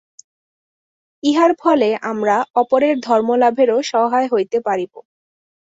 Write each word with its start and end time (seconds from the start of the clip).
ইহার 1.23 1.51
ফলে 1.59 1.89
আমরা 2.01 2.35
অপরের 2.55 2.95
ধর্মলাভেরও 2.99 3.77
সহায় 3.91 4.27
হইতে 4.33 4.57
পারিব। 4.65 4.93